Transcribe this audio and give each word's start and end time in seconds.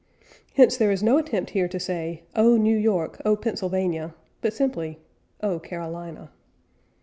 Hence 0.55 0.77
there 0.77 0.89
is 0.89 1.03
no 1.03 1.19
attempt 1.19 1.51
here 1.51 1.67
to 1.67 1.79
say, 1.79 2.23
"O 2.35 2.57
New 2.57 2.75
York, 2.75 3.21
O 3.23 3.35
Pennsylvania," 3.35 4.15
but 4.41 4.51
simply, 4.51 4.97
"O 5.43 5.59
Carolina." 5.59 6.31